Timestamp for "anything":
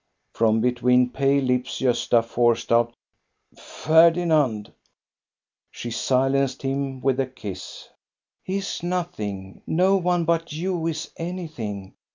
11.17-11.93